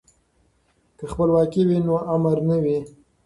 [0.97, 2.77] که خپلواکي وي نو امر نه وي.